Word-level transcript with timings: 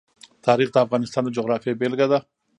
تاریخ 0.45 0.69
د 0.71 0.77
افغانستان 0.85 1.21
د 1.25 1.29
جغرافیې 1.37 1.77
بېلګه 1.79 2.07
ده. 2.11 2.19